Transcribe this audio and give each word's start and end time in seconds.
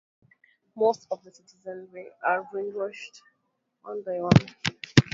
Most 0.75 1.05
of 1.11 1.23
the 1.23 1.31
citizenry 1.31 2.07
are 2.25 2.49
brainwashed 2.51 3.21
one 3.83 4.01
by 4.01 4.13
one. 4.19 4.31